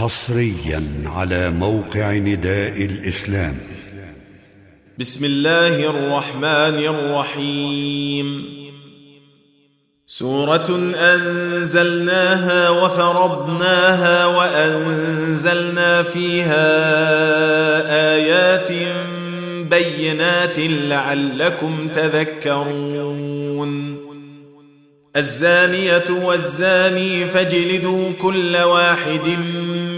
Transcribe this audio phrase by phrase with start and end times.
[0.00, 0.82] حصريا
[1.16, 3.56] على موقع نداء الإسلام.
[4.98, 8.44] بسم الله الرحمن الرحيم.
[10.06, 16.68] سورة أنزلناها وفرضناها وأنزلنا فيها
[18.14, 18.68] آيات
[19.70, 23.30] بينات لعلكم تذكرون.
[25.16, 29.36] الزانية والزاني فاجلدوا كل واحد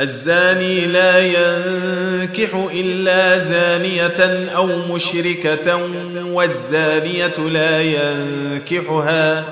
[0.00, 5.88] الزاني لا ينكح إلا زانية أو مشركة
[6.26, 9.44] والزانية لا ينكحها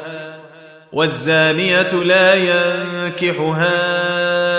[0.93, 3.71] والزانية لا ينكحها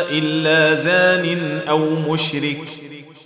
[0.10, 2.64] إلا زان أو مشرك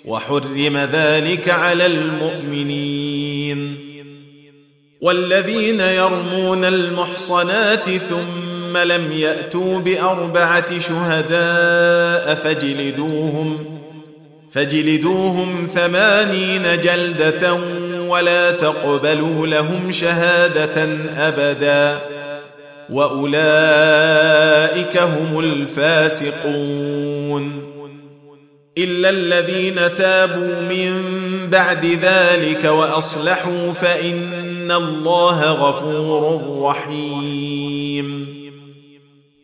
[0.05, 3.77] وحرم ذلك على المؤمنين.
[5.01, 13.65] والذين يرمون المحصنات ثم ثم لم يأتوا بأربعة شهداء فاجلدوهم
[14.51, 17.53] فاجلدوهم ثمانين جلدة
[18.07, 21.99] ولا تقبلوا لهم شهادة أبدا.
[22.89, 23.37] وأولئك
[24.97, 26.87] هم الفاسقون.
[28.77, 31.03] إلا الذين تابوا من
[31.51, 37.46] بعد ذلك وأصلحوا فإن الله غفور رحيم.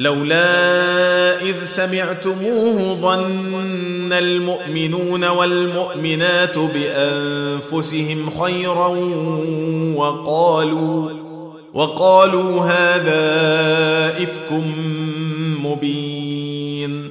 [0.00, 8.88] لولا إذ سمعتموه ظن المؤمنون والمؤمنات بأنفسهم خيرا
[9.96, 11.10] وقالوا
[11.74, 13.22] وقالوا هذا
[14.22, 14.52] إفك
[15.64, 17.10] مبين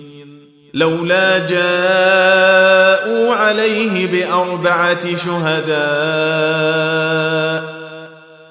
[0.73, 5.79] لولا جاءوا عليه بأربعة شهداء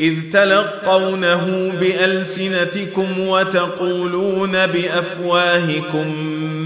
[0.00, 6.14] إذ تلقونه بألسنتكم وتقولون بأفواهكم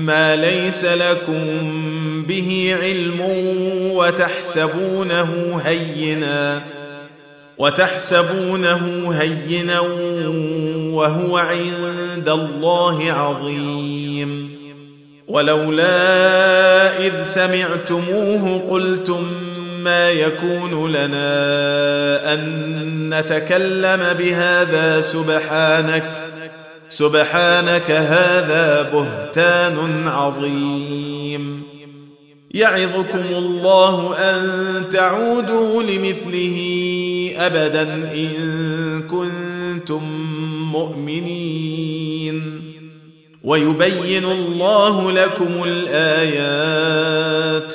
[0.07, 1.43] ما ليس لكم
[2.29, 3.21] به علم
[3.95, 6.63] وتحسبونه هينا
[7.59, 9.81] وتحسبونه هينا
[10.93, 14.59] وهو عند الله عظيم
[15.29, 19.48] ولولا إذ سمعتموه قلتم
[19.89, 22.41] ما يكون لنا أن
[23.15, 26.05] نتكلم بهذا سبحانك.
[26.91, 31.63] سبحانك هذا بهتان عظيم.
[32.51, 34.43] يعظكم الله أن
[34.93, 36.59] تعودوا لمثله
[37.39, 37.83] ابدا
[38.15, 38.33] إن
[39.11, 40.03] كنتم
[40.73, 42.63] مؤمنين.
[43.45, 47.75] ويبين الله لكم الآيات.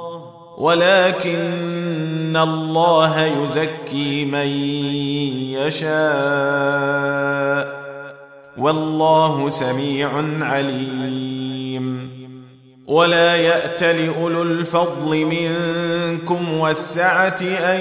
[0.61, 4.47] ولكن الله يزكي من
[5.57, 5.91] يشاء
[8.57, 10.09] والله سميع
[10.41, 12.11] عليم.
[12.87, 17.79] ولا يأت لأولو الفضل منكم والسعة أن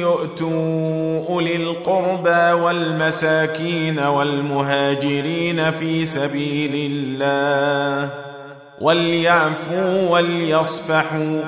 [0.00, 8.10] يؤتوا أولي القربى والمساكين والمهاجرين في سبيل الله.
[8.80, 11.40] وليعفوا وليصفحوا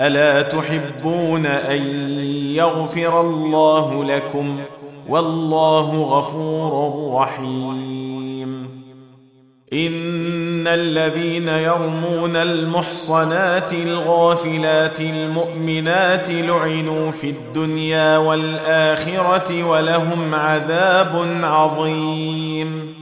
[0.00, 1.82] ألا تحبون أن
[2.54, 4.60] يغفر الله لكم
[5.08, 8.82] والله غفور رحيم.
[9.72, 23.01] إن الذين يرمون المحصنات الغافلات المؤمنات لعنوا في الدنيا والآخرة ولهم عذاب عظيم.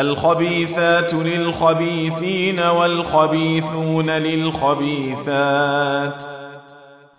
[0.00, 5.34] الخبيثات للخبيثين والخبيثون للخبيثات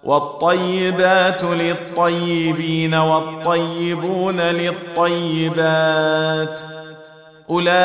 [0.04, 5.82] والطيبات للطيبين والطيبون للطيبات
[7.50, 7.76] أولئك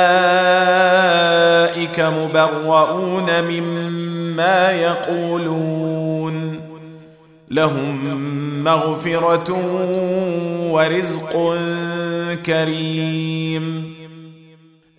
[2.01, 6.61] مبرؤون مما يقولون
[7.51, 8.25] لهم
[8.65, 9.53] مغفرة
[10.73, 11.55] ورزق
[12.47, 13.96] كريم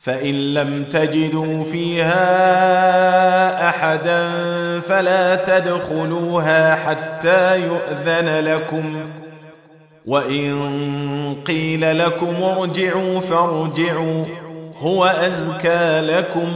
[0.00, 2.18] فإن لم تجدوا فيها
[3.68, 4.30] أحدا
[4.80, 9.06] فلا تدخلوها حتى يؤذن لكم.
[10.06, 14.24] وإن قيل لكم ارجعوا فارجعوا
[14.78, 16.48] هو أزكى لكم.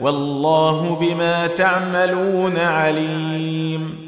[0.00, 4.07] والله بما تعملون عليم.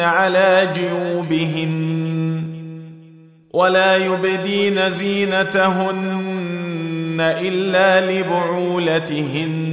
[0.00, 2.44] على جيوبهن
[3.52, 6.34] ولا يبدين زينتهن
[7.20, 9.64] إلا لبعولتهن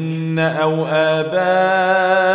[0.62, 2.32] أو آبائهن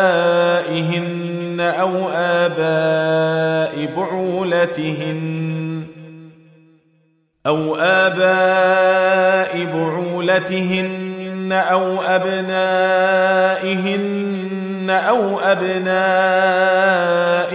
[1.60, 5.82] أو آباء بعولتهن
[7.46, 13.56] أو آباء بعولتهن أو أبنائهن
[14.90, 16.86] أو أبناء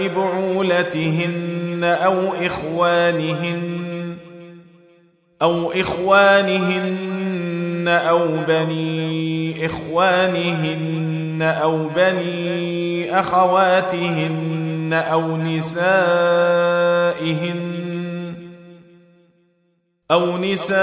[0.08, 3.82] بعولتهن أو إخوانهن
[5.42, 7.02] أو إخوانهن
[7.88, 16.02] أو بني إخوانهن أو بني أخواتهن أو نسائهن
[20.10, 20.82] أو نسائهن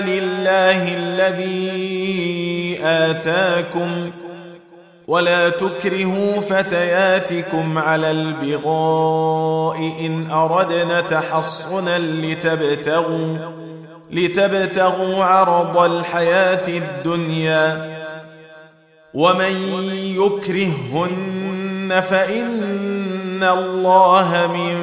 [0.00, 4.10] لله الذي آتاكم
[5.06, 13.36] ولا تكرهوا فتياتكم على البغاء إن أردنا تحصنا لتبتغوا
[14.10, 17.90] لتبتغوا عرض الحياة الدنيا
[19.14, 19.54] ومن
[20.16, 24.76] يكرهن فإن الله من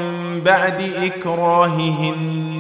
[0.46, 2.57] بعد إكراههن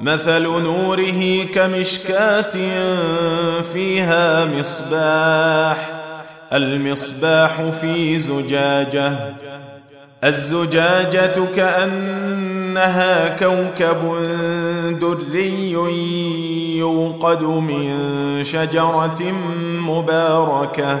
[0.00, 2.50] مثل نوره كمشكاة
[3.60, 5.90] فيها مصباح
[6.52, 9.34] المصباح في زجاجة
[10.24, 14.16] الزجاجة كأنها كوكب
[15.00, 15.72] دري
[16.78, 19.22] يوقد من شجرة
[19.64, 21.00] مباركة.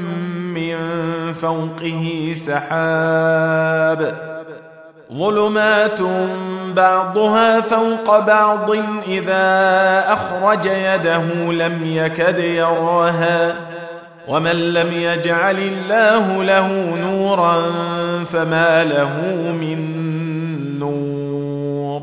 [1.41, 4.13] فوقه سحاب
[5.13, 5.99] ظلمات
[6.75, 8.71] بعضها فوق بعض
[9.07, 13.55] إذا أخرج يده لم يكد يراها
[14.27, 17.61] ومن لم يجعل الله له نورا
[18.33, 19.17] فما له
[19.51, 19.79] من
[20.79, 22.01] نور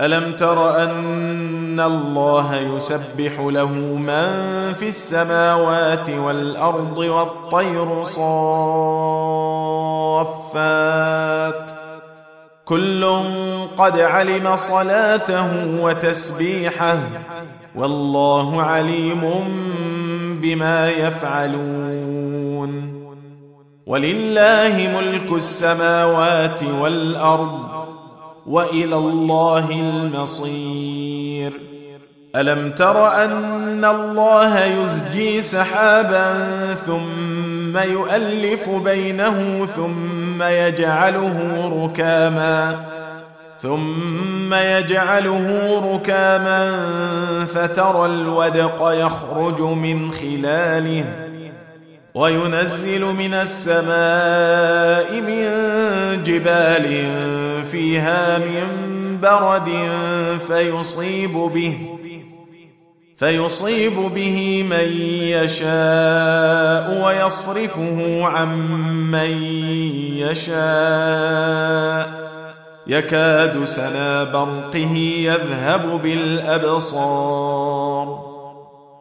[0.00, 4.28] ألم تر أن الله يسبح له من
[4.74, 8.60] في السماوات والارض والطير صافات
[12.64, 13.20] كل
[13.76, 16.98] قد علم صلاته وتسبيحه
[17.74, 19.20] والله عليم
[20.42, 22.30] بما يفعلون
[23.86, 27.58] ولله ملك السماوات والارض
[28.46, 31.09] والى الله المصير
[32.36, 36.34] ألم تر أن الله يزجي سحابا
[36.86, 41.36] ثم يؤلف بينه ثم يجعله
[41.84, 42.84] ركاما
[43.62, 45.46] ثم يجعله
[45.94, 46.72] ركاما
[47.46, 51.04] فترى الودق يخرج من خلاله
[52.14, 55.42] وينزل من السماء من
[56.22, 57.06] جبال
[57.70, 58.66] فيها من
[59.22, 59.68] برد
[60.48, 61.99] فيصيب به
[63.20, 64.88] فيصيب به من
[65.22, 68.48] يشاء ويصرفه عن
[69.10, 69.42] من
[70.16, 70.60] يشاء.
[72.86, 77.50] يكاد سنا برقه يذهب بالأبصار.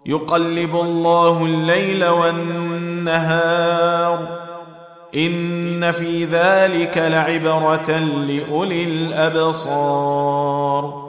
[0.06, 4.20] يقلب الله الليل والنهار.
[5.16, 7.92] إن في ذلك لعبرة
[8.28, 11.09] لأولي الأبصار.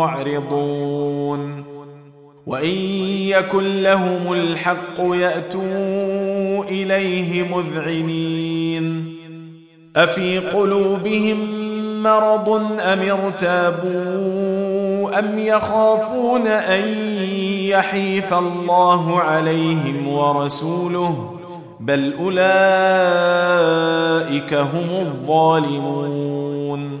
[0.00, 1.64] معرضون.
[2.46, 2.74] وإن
[3.28, 9.14] يكن لهم الحق يأتوا إليه مذعنين.
[9.96, 11.38] أفي قلوبهم
[12.02, 12.48] مرض
[12.80, 14.30] أم ارتابوا
[15.18, 16.88] أم يخافون أن
[17.68, 21.36] يحيف الله عليهم ورسوله
[21.80, 22.44] بل أولئك
[24.54, 27.00] هم الظالمون.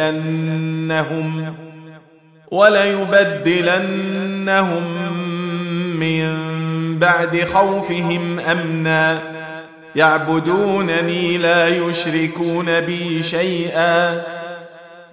[2.50, 3.62] وليبدلنهم
[6.00, 6.48] من
[6.98, 9.22] بعد خوفهم أمنا.
[9.96, 14.37] يعبدونني لا يشركون بي شيئا.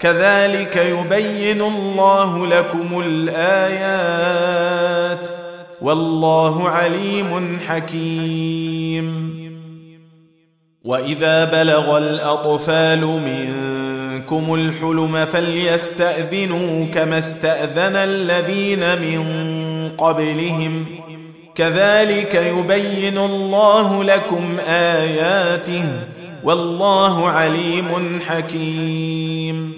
[0.00, 4.48] كذلك يبين الله لكم الآيات
[5.82, 9.38] والله عليم حكيم.
[10.84, 19.24] وإذا بلغ الأطفال منكم الحلم فليستأذنوا كما استأذن الذين من
[19.98, 20.86] قبلهم.
[21.54, 25.84] كذلك يبين الله لكم آياته
[26.44, 29.77] والله عليم حكيم.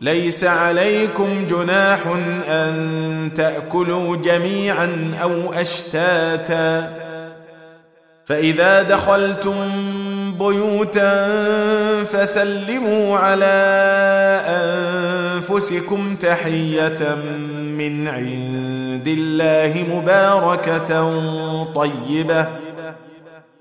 [0.00, 1.98] ليس عليكم جناح
[2.48, 6.92] أن تأكلوا جميعا أو أشتاتا.
[8.26, 9.54] فإذا دخلتم
[10.38, 11.28] بيوتا
[12.04, 13.56] فسلموا على
[14.46, 17.14] أنفسكم تحية
[17.78, 21.24] من عند الله مباركة
[21.74, 22.46] طيبة.